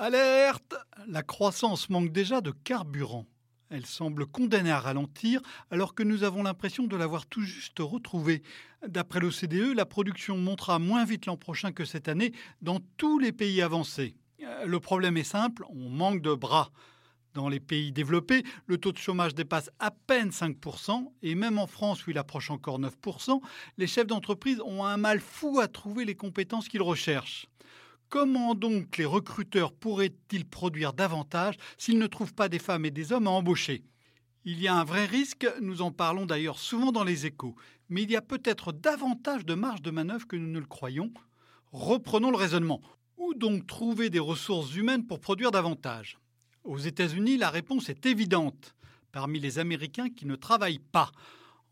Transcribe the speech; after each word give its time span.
Alerte 0.00 0.76
La 1.08 1.24
croissance 1.24 1.90
manque 1.90 2.12
déjà 2.12 2.40
de 2.40 2.52
carburant. 2.52 3.26
Elle 3.68 3.84
semble 3.84 4.26
condamnée 4.26 4.70
à 4.70 4.78
ralentir 4.78 5.42
alors 5.72 5.96
que 5.96 6.04
nous 6.04 6.22
avons 6.22 6.44
l'impression 6.44 6.86
de 6.86 6.96
l'avoir 6.96 7.26
tout 7.26 7.42
juste 7.42 7.80
retrouvée. 7.80 8.44
D'après 8.86 9.18
l'OCDE, 9.18 9.74
la 9.74 9.86
production 9.86 10.38
montera 10.38 10.78
moins 10.78 11.04
vite 11.04 11.26
l'an 11.26 11.36
prochain 11.36 11.72
que 11.72 11.84
cette 11.84 12.06
année 12.06 12.32
dans 12.62 12.78
tous 12.96 13.18
les 13.18 13.32
pays 13.32 13.60
avancés. 13.60 14.14
Euh, 14.44 14.66
le 14.66 14.78
problème 14.78 15.16
est 15.16 15.24
simple, 15.24 15.64
on 15.68 15.88
manque 15.88 16.22
de 16.22 16.32
bras. 16.32 16.70
Dans 17.34 17.48
les 17.48 17.60
pays 17.60 17.90
développés, 17.90 18.44
le 18.66 18.78
taux 18.78 18.92
de 18.92 18.98
chômage 18.98 19.34
dépasse 19.34 19.68
à 19.80 19.90
peine 19.90 20.30
5%, 20.30 21.10
et 21.22 21.34
même 21.34 21.58
en 21.58 21.66
France 21.66 22.06
où 22.06 22.12
il 22.12 22.18
approche 22.18 22.52
encore 22.52 22.78
9%, 22.78 23.40
les 23.78 23.86
chefs 23.88 24.06
d'entreprise 24.06 24.60
ont 24.64 24.84
un 24.84 24.96
mal 24.96 25.18
fou 25.18 25.58
à 25.58 25.66
trouver 25.66 26.04
les 26.04 26.14
compétences 26.14 26.68
qu'ils 26.68 26.82
recherchent. 26.82 27.48
Comment 28.08 28.54
donc 28.54 28.96
les 28.96 29.04
recruteurs 29.04 29.70
pourraient-ils 29.70 30.46
produire 30.46 30.94
davantage 30.94 31.56
s'ils 31.76 31.98
ne 31.98 32.06
trouvent 32.06 32.32
pas 32.32 32.48
des 32.48 32.58
femmes 32.58 32.86
et 32.86 32.90
des 32.90 33.12
hommes 33.12 33.26
à 33.26 33.30
embaucher? 33.30 33.84
Il 34.46 34.62
y 34.62 34.68
a 34.68 34.74
un 34.74 34.84
vrai 34.84 35.04
risque, 35.04 35.46
nous 35.60 35.82
en 35.82 35.92
parlons 35.92 36.24
d'ailleurs 36.24 36.58
souvent 36.58 36.90
dans 36.90 37.04
les 37.04 37.26
échos, 37.26 37.54
mais 37.90 38.04
il 38.04 38.10
y 38.10 38.16
a 38.16 38.22
peut-être 38.22 38.72
davantage 38.72 39.44
de 39.44 39.52
marge 39.52 39.82
de 39.82 39.90
manœuvre 39.90 40.26
que 40.26 40.36
nous 40.36 40.50
ne 40.50 40.58
le 40.58 40.64
croyons. 40.64 41.12
Reprenons 41.70 42.30
le 42.30 42.38
raisonnement. 42.38 42.80
Où 43.18 43.34
donc 43.34 43.66
trouver 43.66 44.08
des 44.08 44.20
ressources 44.20 44.74
humaines 44.74 45.06
pour 45.06 45.20
produire 45.20 45.50
davantage? 45.50 46.18
Aux 46.64 46.78
États-Unis, 46.78 47.36
la 47.36 47.50
réponse 47.50 47.90
est 47.90 48.06
évidente. 48.06 48.74
Parmi 49.12 49.38
les 49.38 49.58
Américains 49.58 50.08
qui 50.08 50.24
ne 50.24 50.36
travaillent 50.36 50.78
pas, 50.78 51.12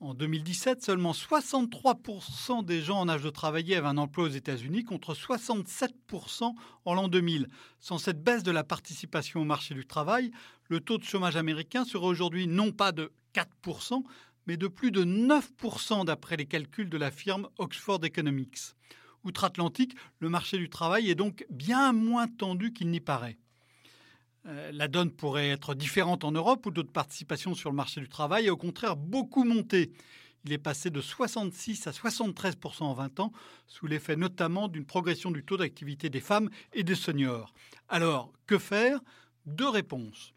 en 0.01 0.13
2017, 0.13 0.83
seulement 0.83 1.13
63% 1.13 2.65
des 2.65 2.83
gens 2.83 3.01
en 3.01 3.09
âge 3.09 3.23
de 3.23 3.31
travailler 3.31 3.77
avaient 3.77 3.87
un 3.89 3.97
emploi 3.97 4.25
aux 4.27 4.31
États-Unis 4.31 4.85
contre 4.85 5.15
67% 5.15 6.55
en 6.85 6.95
l'an 6.95 7.09
2000. 7.09 7.49
Sans 7.81 7.99
cette 7.99 8.23
baisse 8.23 8.43
de 8.43 8.51
la 8.51 8.63
participation 8.63 9.41
au 9.41 9.45
marché 9.45 9.75
du 9.75 9.87
travail, 9.87 10.31
le 10.69 10.81
taux 10.81 10.99
de 10.99 11.05
chômage 11.05 11.37
américain 11.37 11.85
serait 11.85 12.07
aujourd'hui 12.07 12.47
non 12.47 12.73
pas 12.73 12.93
de 12.93 13.11
4%, 13.35 14.03
mais 14.47 14.57
de 14.57 14.69
plus 14.69 14.91
de 14.91 15.05
9% 15.05 16.05
d'après 16.05 16.37
les 16.37 16.47
calculs 16.47 16.91
de 16.91 16.99
la 16.99 17.11
firme 17.11 17.49
Oxford 17.59 18.05
Economics. 18.05 18.75
Outre-Atlantique, 19.25 19.97
le 20.21 20.29
marché 20.29 20.59
du 20.59 20.69
travail 20.69 21.11
est 21.11 21.17
donc 21.17 21.47
bien 21.51 21.93
moins 21.93 22.29
tendu 22.29 22.73
qu'il 22.73 22.91
n'y 22.91 23.01
paraît. 23.01 23.39
Euh, 24.47 24.71
la 24.73 24.87
donne 24.87 25.11
pourrait 25.11 25.49
être 25.49 25.75
différente 25.75 26.23
en 26.23 26.31
Europe 26.31 26.67
où 26.67 26.71
d'autres 26.71 26.93
participations 26.93 27.55
sur 27.55 27.71
le 27.71 27.77
marché 27.77 28.01
du 28.01 28.09
travail 28.09 28.49
a 28.49 28.53
au 28.53 28.57
contraire 28.57 28.97
beaucoup 28.97 29.45
monté. 29.45 29.93
Il 30.45 30.53
est 30.53 30.59
passé 30.59 30.91
de 30.91 31.01
66 31.01 31.89
à 31.89 31.91
73% 31.91 32.85
en 32.85 32.95
20 32.95 33.19
ans, 33.19 33.33
sous 33.67 33.89
l'effet 33.89 34.15
notamment 34.15 34.69
d'une 34.69 34.85
progression 34.85 35.33
du 35.33 35.43
taux 35.43 35.57
d'activité 35.57 36.09
des 36.09 36.21
femmes 36.21 36.51
et 36.73 36.85
des 36.85 36.95
seniors. 36.95 37.53
Alors, 37.89 38.33
que 38.47 38.59
faire? 38.59 39.01
Deux 39.47 39.69
réponses. 39.69 40.35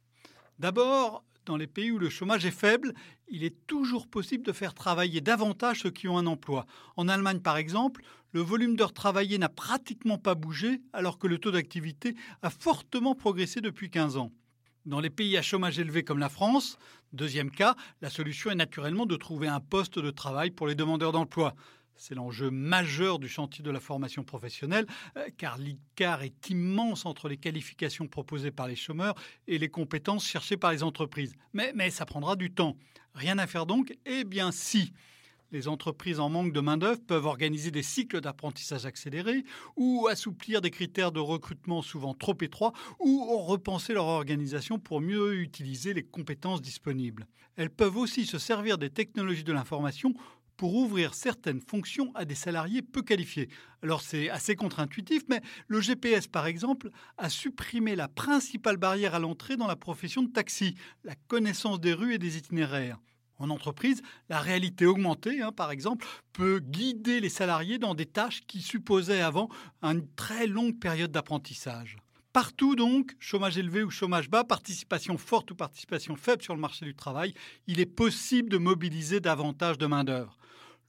D'abord, 0.57 1.23
dans 1.49 1.57
les 1.57 1.65
pays 1.65 1.89
où 1.89 1.97
le 1.97 2.09
chômage 2.09 2.45
est 2.45 2.51
faible, 2.51 2.93
il 3.27 3.43
est 3.43 3.65
toujours 3.65 4.07
possible 4.07 4.45
de 4.45 4.51
faire 4.51 4.75
travailler 4.75 5.19
davantage 5.19 5.79
ceux 5.81 5.89
qui 5.89 6.07
ont 6.07 6.19
un 6.19 6.27
emploi. 6.27 6.67
En 6.95 7.07
Allemagne, 7.07 7.39
par 7.39 7.57
exemple, 7.57 8.03
le 8.33 8.41
volume 8.41 8.75
d'heures 8.75 8.93
travaillées 8.93 9.39
n'a 9.39 9.49
pratiquement 9.49 10.19
pas 10.19 10.35
bougé, 10.35 10.79
alors 10.93 11.17
que 11.17 11.25
le 11.25 11.39
taux 11.39 11.49
d'activité 11.49 12.15
a 12.43 12.51
fortement 12.51 13.15
progressé 13.15 13.61
depuis 13.61 13.89
15 13.89 14.17
ans. 14.17 14.31
Dans 14.85 14.99
les 14.99 15.09
pays 15.09 15.37
à 15.37 15.41
chômage 15.41 15.79
élevé 15.79 16.03
comme 16.03 16.19
la 16.19 16.29
France, 16.29 16.77
deuxième 17.13 17.49
cas, 17.49 17.75
la 18.01 18.11
solution 18.11 18.51
est 18.51 18.55
naturellement 18.55 19.07
de 19.07 19.15
trouver 19.15 19.47
un 19.47 19.59
poste 19.59 19.97
de 19.97 20.11
travail 20.11 20.51
pour 20.51 20.67
les 20.67 20.75
demandeurs 20.75 21.13
d'emploi. 21.13 21.55
C'est 21.99 22.15
l'enjeu 22.15 22.49
majeur 22.49 23.19
du 23.19 23.27
chantier 23.27 23.61
de 23.61 23.69
la 23.69 23.81
formation 23.81 24.23
professionnelle, 24.23 24.87
euh, 25.17 25.27
car 25.37 25.57
l'écart 25.57 26.23
est 26.23 26.49
immense 26.49 27.05
entre 27.05 27.27
les 27.27 27.35
qualifications 27.35 28.07
proposées 28.07 28.51
par 28.51 28.69
les 28.69 28.77
chômeurs 28.77 29.15
et 29.47 29.57
les 29.57 29.67
compétences 29.67 30.25
cherchées 30.25 30.55
par 30.55 30.71
les 30.71 30.81
entreprises. 30.81 31.35
Mais, 31.51 31.73
mais 31.75 31.89
ça 31.89 32.05
prendra 32.05 32.37
du 32.37 32.51
temps. 32.51 32.77
Rien 33.13 33.37
à 33.37 33.47
faire 33.47 33.65
donc 33.65 33.93
Eh 34.05 34.23
bien 34.23 34.53
si 34.53 34.93
les 35.51 35.67
entreprises 35.67 36.21
en 36.21 36.29
manque 36.29 36.53
de 36.53 36.61
main-d'œuvre 36.61 37.01
peuvent 37.05 37.25
organiser 37.25 37.69
des 37.69 37.83
cycles 37.83 38.21
d'apprentissage 38.21 38.85
accélérés 38.85 39.43
ou 39.75 40.07
assouplir 40.09 40.61
des 40.61 40.71
critères 40.71 41.11
de 41.11 41.19
recrutement 41.19 41.81
souvent 41.81 42.13
trop 42.13 42.37
étroits 42.39 42.73
ou 42.99 43.25
repenser 43.43 43.93
leur 43.93 44.05
organisation 44.05 44.79
pour 44.79 45.01
mieux 45.01 45.35
utiliser 45.35 45.93
les 45.93 46.03
compétences 46.03 46.61
disponibles. 46.61 47.27
Elles 47.55 47.69
peuvent 47.69 47.97
aussi 47.97 48.25
se 48.25 48.37
servir 48.37 48.77
des 48.77 48.89
technologies 48.89 49.43
de 49.43 49.51
l'information 49.51 50.13
pour 50.59 50.75
ouvrir 50.75 51.13
certaines 51.13 51.61
fonctions 51.61 52.11
à 52.15 52.25
des 52.25 52.35
salariés 52.35 52.81
peu 52.81 53.01
qualifiés. 53.01 53.47
Alors 53.81 54.01
c'est 54.01 54.29
assez 54.29 54.57
contre-intuitif, 54.57 55.23
mais 55.29 55.41
le 55.69 55.79
GPS, 55.79 56.27
par 56.27 56.47
exemple, 56.47 56.89
a 57.17 57.29
supprimé 57.29 57.95
la 57.95 58.09
principale 58.09 58.75
barrière 58.75 59.15
à 59.15 59.19
l'entrée 59.19 59.55
dans 59.55 59.67
la 59.67 59.77
profession 59.77 60.21
de 60.21 60.27
taxi, 60.27 60.75
la 61.05 61.15
connaissance 61.29 61.79
des 61.79 61.93
rues 61.93 62.13
et 62.13 62.17
des 62.17 62.35
itinéraires. 62.35 62.99
En 63.37 63.49
entreprise, 63.51 64.01
la 64.27 64.41
réalité 64.41 64.85
augmentée, 64.85 65.41
hein, 65.41 65.53
par 65.53 65.71
exemple, 65.71 66.05
peut 66.33 66.59
guider 66.59 67.21
les 67.21 67.29
salariés 67.29 67.77
dans 67.77 67.95
des 67.95 68.05
tâches 68.05 68.41
qui 68.45 68.61
supposaient 68.61 69.21
avant 69.21 69.47
une 69.81 70.05
très 70.17 70.45
longue 70.45 70.77
période 70.77 71.13
d'apprentissage. 71.13 71.95
Partout 72.33 72.75
donc, 72.75 73.15
chômage 73.17 73.57
élevé 73.57 73.81
ou 73.81 73.89
chômage 73.89 74.29
bas, 74.29 74.43
participation 74.43 75.17
forte 75.17 75.51
ou 75.51 75.55
participation 75.55 76.17
faible 76.17 76.43
sur 76.43 76.53
le 76.53 76.59
marché 76.59 76.83
du 76.83 76.95
travail, 76.95 77.33
il 77.65 77.79
est 77.79 77.85
possible 77.85 78.49
de 78.49 78.57
mobiliser 78.57 79.21
davantage 79.21 79.77
de 79.77 79.85
main-d'œuvre. 79.85 80.38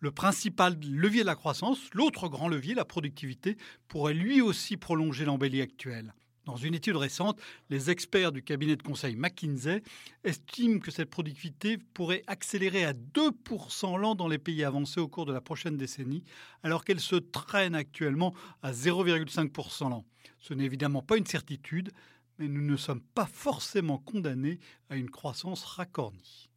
Le 0.00 0.11
principal 0.11 0.78
levier 0.81 1.21
de 1.21 1.27
la 1.27 1.34
croissance, 1.34 1.78
l'autre 1.93 2.28
grand 2.28 2.49
levier, 2.49 2.75
la 2.75 2.87
productivité, 2.87 3.59
pourrait 3.87 4.15
lui 4.15 4.41
aussi 4.41 4.78
prolonger 4.78 5.27
l'embellie 5.27 5.61
actuelle. 5.61 6.15
Dans 6.47 6.56
une 6.56 6.75
étude 6.75 6.97
récente, 6.97 7.38
les 7.69 7.91
experts 7.91 8.33
du 8.33 8.43
cabinet 8.43 8.77
de 8.77 8.83
conseil 8.83 9.15
McKinsey 9.15 9.83
estiment 10.25 10.78
que 10.78 10.91
cette 10.91 11.10
productivité 11.10 11.77
pourrait 11.77 12.22
accélérer 12.27 12.84
à 12.84 12.94
2% 12.94 13.99
l'an 13.99 14.15
dans 14.15 14.27
les 14.27 14.39
pays 14.39 14.65
avancés 14.65 15.00
au 15.00 15.06
cours 15.06 15.27
de 15.27 15.34
la 15.34 15.43
prochaine 15.43 15.77
décennie, 15.77 16.25
alors 16.62 16.84
qu'elle 16.84 16.99
se 16.99 17.16
traîne 17.16 17.75
actuellement 17.75 18.34
à 18.62 18.72
0,5% 18.72 19.91
l'an. 19.91 20.06
Ce 20.39 20.55
n'est 20.55 20.65
évidemment 20.65 21.03
pas 21.03 21.19
une 21.19 21.27
certitude, 21.27 21.93
mais 22.39 22.49
nous 22.49 22.62
ne 22.62 22.78
sommes 22.78 23.03
pas 23.03 23.27
forcément 23.27 23.99
condamnés 23.99 24.59
à 24.89 24.97
une 24.97 25.10
croissance 25.10 25.62
racornie. 25.62 26.50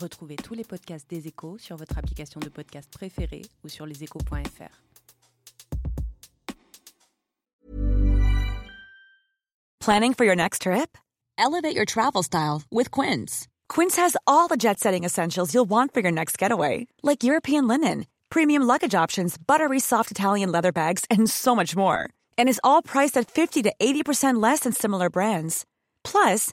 Retrouvez 0.00 0.36
tous 0.36 0.54
les 0.54 0.64
podcasts 0.64 1.08
des 1.10 1.26
échos 1.26 1.58
sur 1.58 1.76
votre 1.76 1.98
application 1.98 2.40
de 2.40 2.48
podcast 2.48 2.90
préférée 2.90 3.42
ou 3.64 3.68
sur 3.68 3.84
leséchos.fr. 3.84 4.82
Planning 9.80 10.14
for 10.14 10.24
your 10.24 10.36
next 10.36 10.62
trip? 10.62 10.96
Elevate 11.38 11.74
your 11.74 11.86
travel 11.86 12.22
style 12.22 12.62
with 12.70 12.90
Quince. 12.90 13.46
Quince 13.68 13.96
has 13.96 14.16
all 14.26 14.46
the 14.48 14.56
jet 14.56 14.78
setting 14.78 15.04
essentials 15.04 15.54
you'll 15.54 15.68
want 15.68 15.92
for 15.92 16.00
your 16.00 16.12
next 16.12 16.38
getaway, 16.38 16.86
like 17.02 17.24
European 17.24 17.66
linen, 17.66 18.06
premium 18.30 18.62
luggage 18.62 18.94
options, 18.94 19.36
buttery 19.38 19.80
soft 19.80 20.10
Italian 20.10 20.52
leather 20.52 20.72
bags, 20.72 21.04
and 21.10 21.28
so 21.28 21.54
much 21.56 21.74
more. 21.76 22.08
And 22.38 22.48
is 22.48 22.60
all 22.62 22.82
priced 22.82 23.16
at 23.16 23.30
50 23.30 23.62
to 23.62 23.72
80% 23.80 24.40
less 24.40 24.60
than 24.60 24.72
similar 24.72 25.08
brands. 25.10 25.64
Plus, 26.04 26.52